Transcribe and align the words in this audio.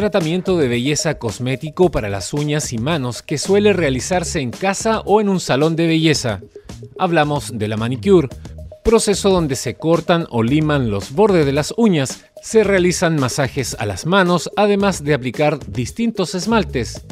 tratamiento 0.00 0.56
de 0.56 0.66
belleza 0.66 1.18
cosmético 1.18 1.90
para 1.90 2.08
las 2.08 2.32
uñas 2.32 2.72
y 2.72 2.78
manos 2.78 3.20
que 3.22 3.36
suele 3.36 3.74
realizarse 3.74 4.40
en 4.40 4.50
casa 4.50 5.00
o 5.00 5.20
en 5.20 5.28
un 5.28 5.40
salón 5.40 5.76
de 5.76 5.86
belleza. 5.86 6.40
Hablamos 6.98 7.58
de 7.58 7.68
la 7.68 7.76
manicure, 7.76 8.30
proceso 8.82 9.28
donde 9.28 9.56
se 9.56 9.74
cortan 9.74 10.26
o 10.30 10.42
liman 10.42 10.90
los 10.90 11.12
bordes 11.12 11.44
de 11.44 11.52
las 11.52 11.74
uñas, 11.76 12.24
se 12.40 12.64
realizan 12.64 13.16
masajes 13.20 13.76
a 13.78 13.84
las 13.84 14.06
manos, 14.06 14.50
además 14.56 15.04
de 15.04 15.12
aplicar 15.12 15.58
distintos 15.70 16.34
esmaltes. 16.34 17.04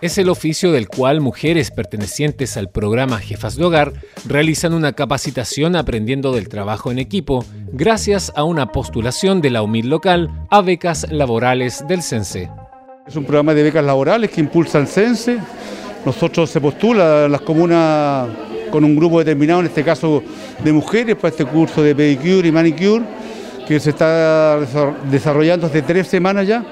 Es 0.00 0.18
el 0.18 0.28
oficio 0.28 0.70
del 0.72 0.88
cual 0.88 1.20
mujeres 1.20 1.70
pertenecientes 1.70 2.56
al 2.56 2.68
programa 2.68 3.18
Jefas 3.18 3.56
de 3.56 3.64
Hogar 3.64 3.92
realizan 4.26 4.74
una 4.74 4.92
capacitación 4.92 5.76
aprendiendo 5.76 6.32
del 6.32 6.48
trabajo 6.48 6.92
en 6.92 6.98
equipo 6.98 7.44
gracias 7.72 8.32
a 8.36 8.44
una 8.44 8.70
postulación 8.70 9.40
de 9.40 9.50
la 9.50 9.62
UMIL 9.62 9.88
local 9.88 10.30
a 10.50 10.60
becas 10.60 11.10
laborales 11.10 11.84
del 11.88 12.02
CENSE. 12.02 12.50
Es 13.06 13.16
un 13.16 13.24
programa 13.24 13.54
de 13.54 13.62
becas 13.62 13.84
laborales 13.84 14.30
que 14.30 14.40
impulsa 14.40 14.78
el 14.78 14.88
CENSE. 14.88 15.38
Nosotros 16.04 16.50
se 16.50 16.60
postula 16.60 17.28
las 17.28 17.40
comunas 17.40 18.28
con 18.70 18.84
un 18.84 18.96
grupo 18.96 19.20
determinado, 19.20 19.60
en 19.60 19.66
este 19.66 19.84
caso 19.84 20.22
de 20.62 20.72
mujeres, 20.72 21.16
para 21.16 21.28
este 21.28 21.46
curso 21.46 21.82
de 21.82 21.94
pedicure 21.94 22.48
y 22.48 22.52
manicure 22.52 23.04
que 23.66 23.80
se 23.80 23.90
está 23.90 24.58
desarrollando 25.10 25.66
hace 25.66 25.80
tres 25.80 26.08
semanas 26.08 26.46
ya 26.46 26.64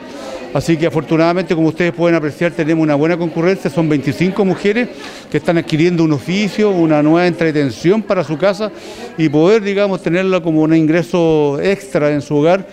Así 0.55 0.77
que 0.77 0.87
afortunadamente, 0.87 1.55
como 1.55 1.69
ustedes 1.69 1.92
pueden 1.92 2.15
apreciar, 2.15 2.52
tenemos 2.52 2.83
una 2.83 2.95
buena 2.95 3.16
concurrencia, 3.16 3.70
son 3.70 3.88
25 3.88 4.45
mujeres 4.45 4.88
que 5.30 5.38
están 5.38 5.56
adquiriendo 5.56 6.05
un 6.05 6.12
oficio, 6.12 6.70
una 6.70 7.02
nueva 7.02 7.27
entretención 7.27 8.02
para 8.02 8.23
su 8.23 8.37
casa 8.37 8.70
y 9.16 9.29
poder, 9.30 9.62
digamos, 9.62 10.02
tenerla 10.02 10.43
como 10.43 10.60
un 10.60 10.74
ingreso 10.74 11.59
extra 11.60 12.13
en 12.13 12.21
su 12.21 12.37
hogar 12.37 12.66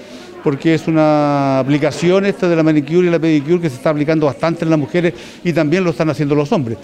porque 0.44 0.74
es 0.74 0.88
una 0.88 1.60
aplicación 1.60 2.26
esta 2.26 2.48
de 2.48 2.56
la 2.56 2.64
manicure 2.64 3.08
y 3.08 3.10
la 3.10 3.20
pedicure 3.20 3.62
que 3.62 3.70
se 3.70 3.76
está 3.76 3.90
aplicando 3.90 4.26
bastante 4.26 4.64
en 4.64 4.70
las 4.70 4.80
mujeres 4.80 5.14
y 5.44 5.54
también 5.54 5.84
lo 5.84 5.92
están 5.92 6.10
haciendo 6.10 6.36
los 6.36 6.52
hombres. 6.52 6.78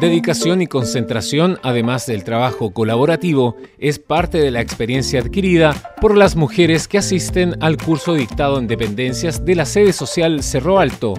Dedicación 0.00 0.62
y 0.62 0.68
concentración, 0.68 1.58
además 1.64 2.06
del 2.06 2.22
trabajo 2.22 2.70
colaborativo, 2.70 3.56
es 3.78 3.98
parte 3.98 4.38
de 4.38 4.52
la 4.52 4.60
experiencia 4.60 5.20
adquirida 5.20 5.74
por 6.00 6.16
las 6.16 6.36
mujeres 6.36 6.86
que 6.86 6.98
asisten 6.98 7.56
al 7.60 7.78
curso 7.78 8.14
dictado 8.14 8.60
en 8.60 8.68
dependencias 8.68 9.44
de 9.44 9.56
la 9.56 9.64
sede 9.64 9.92
social 9.92 10.44
Cerro 10.44 10.78
Alto, 10.78 11.14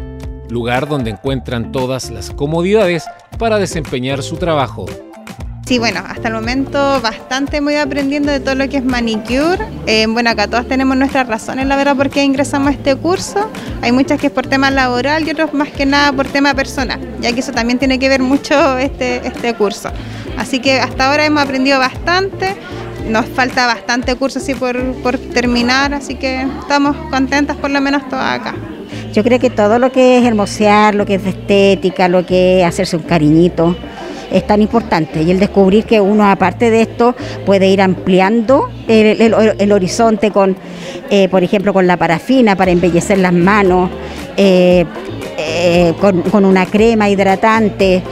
lugar 0.49 0.87
donde 0.87 1.11
encuentran 1.11 1.73
todas 1.73 2.09
las 2.09 2.31
comodidades 2.31 3.03
para 3.37 3.59
desempeñar 3.59 4.23
su 4.23 4.37
trabajo. 4.37 4.85
Sí, 5.69 5.77
bueno, 5.77 6.01
hasta 6.03 6.29
el 6.29 6.33
momento 6.33 6.99
bastante 6.99 7.61
muy 7.61 7.75
aprendiendo 7.75 8.31
de 8.31 8.39
todo 8.39 8.55
lo 8.55 8.67
que 8.67 8.77
es 8.77 8.83
manicure. 8.83 9.63
Eh, 9.85 10.07
bueno, 10.09 10.31
acá 10.31 10.47
todas 10.47 10.65
tenemos 10.65 10.97
nuestras 10.97 11.27
razones, 11.27 11.67
la 11.67 11.75
verdad, 11.75 11.95
por 11.95 12.09
qué 12.09 12.23
ingresamos 12.23 12.69
a 12.69 12.71
este 12.71 12.95
curso. 12.95 13.47
Hay 13.83 13.91
muchas 13.91 14.19
que 14.19 14.25
es 14.25 14.33
por 14.33 14.47
tema 14.47 14.71
laboral 14.71 15.27
y 15.27 15.29
otras 15.29 15.53
más 15.53 15.69
que 15.69 15.85
nada 15.85 16.11
por 16.11 16.25
tema 16.25 16.55
personal, 16.55 16.99
ya 17.21 17.31
que 17.33 17.41
eso 17.41 17.51
también 17.51 17.77
tiene 17.77 17.99
que 17.99 18.09
ver 18.09 18.23
mucho 18.23 18.79
este, 18.79 19.17
este 19.27 19.53
curso. 19.53 19.91
Así 20.39 20.57
que 20.57 20.79
hasta 20.79 21.11
ahora 21.11 21.23
hemos 21.23 21.43
aprendido 21.43 21.77
bastante. 21.77 22.55
Nos 23.07 23.27
falta 23.27 23.67
bastante 23.67 24.15
curso 24.15 24.39
así 24.39 24.55
por, 24.55 24.75
por 25.03 25.19
terminar, 25.19 25.93
así 25.93 26.15
que 26.15 26.47
estamos 26.61 26.97
contentas 27.11 27.55
por 27.57 27.69
lo 27.69 27.79
menos 27.79 28.09
todas 28.09 28.39
acá. 28.39 28.55
Yo 29.13 29.23
creo 29.23 29.37
que 29.37 29.51
todo 29.51 29.77
lo 29.77 29.91
que 29.91 30.17
es 30.17 30.25
hermosear, 30.25 30.95
lo 30.95 31.05
que 31.05 31.13
es 31.13 31.25
estética, 31.27 32.07
lo 32.07 32.25
que 32.25 32.61
es 32.61 32.65
hacerse 32.65 32.97
un 32.97 33.03
cariñito, 33.03 33.75
es 34.31 34.45
tan 34.45 34.61
importante 34.61 35.21
y 35.21 35.31
el 35.31 35.39
descubrir 35.39 35.85
que 35.85 36.01
uno 36.01 36.29
aparte 36.29 36.69
de 36.69 36.81
esto 36.81 37.15
puede 37.45 37.67
ir 37.67 37.81
ampliando 37.81 38.69
el, 38.87 39.71
horizonte 39.71 40.31
con, 40.31 40.55
eh, 41.09 41.27
por 41.29 41.43
ejemplo, 41.43 41.73
con 41.73 41.87
la 41.87 41.97
parafina 41.97 42.55
para 42.55 42.71
embellecer 42.71 43.17
las 43.19 43.33
manos. 43.33 43.89
Eh, 44.37 44.85
eh, 45.41 45.93
con, 46.01 46.45
una 46.45 46.65
crema 46.65 47.09
hidratante, 47.09 48.03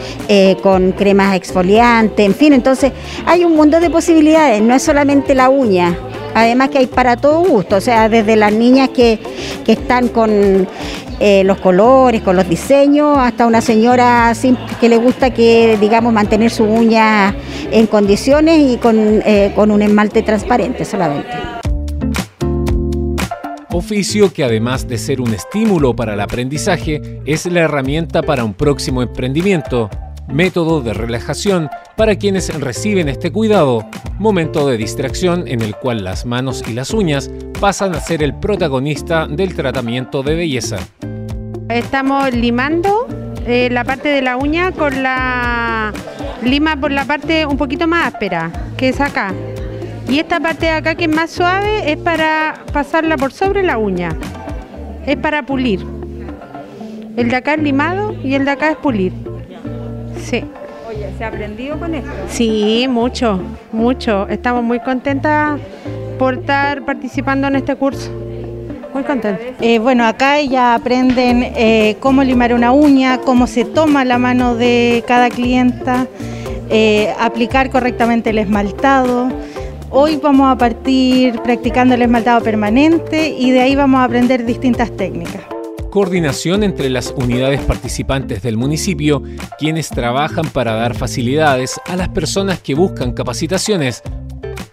con 0.64 0.94
cremas 0.94 1.36
exfoliantes, 1.36 2.26
en 2.26 2.34
fin, 2.34 2.54
entonces 2.54 2.94
hay 3.26 3.44
un 3.44 3.54
mundo 3.54 3.82
de 3.82 3.90
posibilidades, 3.90 4.62
no 4.62 4.74
es 4.74 4.84
solamente 4.84 5.36
la 5.36 5.50
uña, 5.50 5.98
además 6.34 6.70
que 6.70 6.78
hay 6.80 6.88
para 6.88 7.18
todo 7.18 7.42
gusto, 7.42 7.78
o 7.78 7.82
sea, 7.82 8.08
desde 8.08 8.38
las 8.38 8.54
niñas 8.54 8.90
que, 8.90 9.20
que 9.66 9.74
están 9.74 10.08
con 10.08 10.68
eh, 11.20 11.44
los 11.44 11.58
colores, 11.60 12.22
con 12.22 12.36
los 12.36 12.48
diseños, 12.48 13.18
hasta 13.18 13.48
una 13.48 13.62
señora 13.62 14.34
que 14.80 14.90
le 14.90 14.98
gusta 14.98 15.34
que, 15.34 15.78
digamos, 15.80 16.14
mantener 16.14 16.52
su 16.52 16.64
uña 16.64 17.36
en 17.72 17.88
condiciones 17.88 18.60
y 18.60 18.78
con, 18.78 18.96
eh, 19.26 19.52
con 19.56 19.72
un 19.72 19.82
esmalte 19.82 20.22
transparente 20.22 20.86
solamente. 20.86 21.30
Oficio 23.72 24.34
que 24.34 24.44
además 24.44 24.88
de 24.88 24.98
ser 24.98 25.22
un 25.22 25.34
estímulo 25.34 25.96
para 25.96 26.14
el 26.14 26.20
aprendizaje, 26.20 27.22
es 27.26 27.46
la 27.46 27.62
herramienta 27.62 28.24
para 28.24 28.44
un 28.44 28.54
próximo 28.54 29.02
emprendimiento, 29.02 29.90
método 30.28 30.82
de 30.82 30.94
relajación 30.94 31.70
para 31.96 32.16
quienes 32.16 32.54
reciben 32.60 33.10
este 33.10 33.32
cuidado, 33.32 33.86
momento 34.20 34.68
de 34.68 34.78
distracción 34.78 35.48
en 35.48 35.62
el 35.62 35.76
cual 35.76 36.04
las 36.04 36.26
manos 36.26 36.64
y 36.68 36.74
las 36.74 36.92
uñas 36.92 37.32
pasan 37.60 37.96
a 37.96 38.00
ser 38.00 38.24
el 38.24 38.34
protagonista 38.36 39.28
del 39.28 39.56
tratamiento 39.56 40.24
de 40.24 40.36
belleza. 40.36 40.78
Estamos 41.70 42.34
limando 42.34 43.08
eh, 43.46 43.70
la 43.72 43.84
parte 43.84 44.10
de 44.10 44.22
la 44.22 44.38
uña 44.38 44.72
con 44.72 45.04
la 45.04 45.94
lima 46.44 46.76
por 46.80 46.92
la 46.92 47.06
parte 47.06 47.46
un 47.46 47.58
poquito 47.58 47.88
más 47.88 48.14
áspera, 48.14 48.52
que 48.78 48.90
es 48.90 49.02
acá. 49.02 49.34
Y 50.10 50.20
esta 50.20 50.40
parte 50.40 50.68
de 50.68 50.72
acá 50.72 50.96
que 50.96 51.06
es 51.06 51.14
más 51.14 51.32
suave 51.32 51.92
es 51.92 51.98
para 51.98 52.64
pasarla 52.72 53.18
por 53.18 53.34
sobre 53.34 53.64
la 53.64 53.78
uña. 53.78 54.16
Es 55.06 55.18
para 55.18 55.46
pulir. 55.46 55.86
El 57.18 57.30
de 57.30 57.36
acá 57.36 57.56
es 57.56 57.64
limado 57.64 58.16
y 58.24 58.36
el 58.36 58.46
de 58.46 58.52
acá 58.52 58.72
es 58.72 58.78
pulir. 58.78 59.12
Sí. 60.30 60.44
Oye, 60.90 61.10
¿se 61.18 61.24
ha 61.24 61.28
aprendido 61.30 61.80
con 61.80 61.96
esto? 61.96 62.12
Sí, 62.28 62.86
mucho, 62.90 63.40
mucho. 63.72 64.28
Estamos 64.28 64.62
muy 64.62 64.82
contentas 64.82 65.58
por 66.20 66.36
estar 66.36 66.84
participando 66.84 67.48
en 67.48 67.56
este 67.56 67.76
curso. 67.76 68.12
Muy 68.94 69.04
contenta. 69.04 69.42
Eh, 69.62 69.80
bueno, 69.80 70.06
acá 70.06 70.42
ya 70.42 70.76
aprenden 70.76 71.44
eh, 71.56 71.96
cómo 72.02 72.24
limar 72.24 72.54
una 72.54 72.74
uña, 72.74 73.20
cómo 73.20 73.48
se 73.48 73.64
toma 73.64 74.04
la 74.04 74.18
mano 74.18 74.56
de 74.56 75.02
cada 75.08 75.30
clienta, 75.30 76.08
eh, 76.70 77.14
aplicar 77.20 77.70
correctamente 77.70 78.32
el 78.32 78.40
esmaltado. 78.40 79.30
Hoy 79.90 80.20
vamos 80.22 80.52
a 80.52 80.58
partir 80.58 81.40
practicando 81.42 81.96
el 81.96 82.02
esmaltado 82.02 82.42
permanente 82.42 83.30
y 83.30 83.52
de 83.52 83.62
ahí 83.62 83.76
vamos 83.76 84.02
a 84.02 84.04
aprender 84.04 84.46
distintas 84.46 84.92
técnicas 84.92 85.57
coordinación 85.98 86.62
entre 86.62 86.92
las 86.92 87.12
unidades 87.18 87.60
participantes 87.62 88.44
del 88.44 88.56
municipio, 88.56 89.24
quienes 89.58 89.90
trabajan 89.90 90.48
para 90.48 90.76
dar 90.76 90.94
facilidades 90.94 91.82
a 91.88 91.96
las 91.96 92.10
personas 92.10 92.60
que 92.62 92.76
buscan 92.76 93.14
capacitaciones 93.14 94.04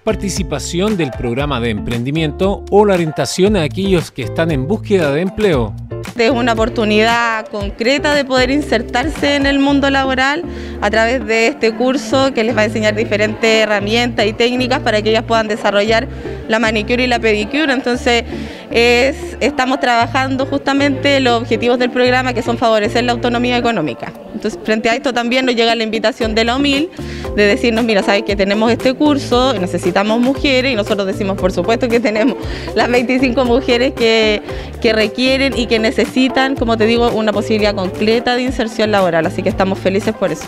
participación 0.04 0.98
del 0.98 1.10
programa 1.12 1.60
de 1.60 1.70
emprendimiento 1.70 2.62
o 2.70 2.84
la 2.84 2.92
orientación 2.92 3.56
a 3.56 3.62
aquellos 3.62 4.10
que 4.10 4.22
están 4.22 4.50
en 4.50 4.68
búsqueda 4.68 5.12
de 5.12 5.22
empleo. 5.22 5.74
Es 6.14 6.30
una 6.30 6.52
oportunidad 6.52 7.46
concreta 7.46 8.14
de 8.14 8.26
poder 8.26 8.50
insertarse 8.50 9.34
en 9.34 9.46
el 9.46 9.58
mundo 9.58 9.88
laboral 9.88 10.44
a 10.82 10.90
través 10.90 11.24
de 11.26 11.48
este 11.48 11.72
curso 11.72 12.34
que 12.34 12.44
les 12.44 12.54
va 12.54 12.60
a 12.60 12.64
enseñar 12.66 12.94
diferentes 12.94 13.62
herramientas 13.62 14.26
y 14.26 14.34
técnicas 14.34 14.80
para 14.80 15.00
que 15.00 15.08
ellas 15.08 15.24
puedan 15.24 15.48
desarrollar 15.48 16.06
la 16.49 16.59
manicure 16.59 17.05
y 17.05 17.06
la 17.06 17.19
pedicure. 17.19 17.72
Entonces, 17.72 18.25
estamos 18.71 19.81
trabajando 19.81 20.47
justamente 20.47 21.21
los 21.21 21.41
objetivos 21.41 21.78
del 21.78 21.91
programa 21.91 22.32
que 22.32 22.43
son 22.43 22.59
favorecer 22.59 23.05
la 23.05 23.12
autonomía 23.12 23.56
económica. 23.56 24.12
Entonces, 24.34 24.59
frente 24.62 24.88
a 24.91 24.94
esto 24.94 25.12
también 25.12 25.46
nos 25.46 25.55
llega 25.55 25.75
la 25.75 25.85
invitación 25.85 26.35
de 26.35 26.44
la 26.44 26.56
OMIL 26.56 26.91
de 27.37 27.46
decirnos, 27.46 27.85
mira, 27.85 28.02
sabes 28.02 28.25
que 28.25 28.37
tenemos 28.37 28.70
este 28.70 28.94
curso, 28.94 29.55
necesitamos 29.58 30.20
mujeres 30.20 30.73
y 30.73 30.76
nosotros 30.76 31.06
decimos, 31.06 31.37
por 31.37 31.52
supuesto 31.52 31.88
que 31.88 32.00
tenemos 32.00 32.37
las 32.75 32.90
25 32.90 33.44
mujeres 33.44 33.93
que, 33.94 34.43
que 34.81 34.93
requieren 34.93 35.56
y 35.56 35.67
que 35.67 35.79
necesitan, 35.79 36.56
como 36.56 36.76
te 36.76 36.87
digo, 36.87 37.11
una 37.12 37.32
posibilidad 37.32 37.75
completa 37.75 38.37
de 38.37 38.43
inserción 38.43 38.90
laboral, 38.90 39.26
así 39.26 39.43
que 39.43 39.49
estamos 39.49 39.79
felices 39.79 40.14
por 40.14 40.32
eso. 40.32 40.44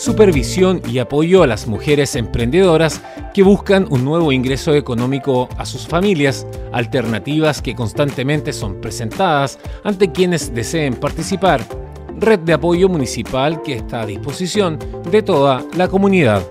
Supervisión 0.00 0.80
y 0.88 0.96
apoyo 0.96 1.42
a 1.42 1.46
las 1.46 1.66
mujeres 1.66 2.16
emprendedoras 2.16 3.02
que 3.34 3.42
buscan 3.42 3.86
un 3.90 4.02
nuevo 4.02 4.32
ingreso 4.32 4.74
económico 4.74 5.46
a 5.58 5.66
sus 5.66 5.86
familias, 5.86 6.46
alternativas 6.72 7.60
que 7.60 7.74
constantemente 7.74 8.54
son 8.54 8.80
presentadas 8.80 9.58
ante 9.84 10.10
quienes 10.10 10.54
deseen 10.54 10.94
participar. 10.94 11.62
Red 12.16 12.38
de 12.38 12.54
apoyo 12.54 12.88
municipal 12.88 13.60
que 13.60 13.74
está 13.74 14.00
a 14.00 14.06
disposición 14.06 14.78
de 15.10 15.20
toda 15.20 15.66
la 15.76 15.86
comunidad. 15.88 16.50